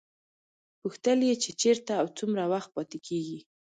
[0.81, 3.39] پوښتل یې چې چېرته او څومره وخت پاتې کېږي.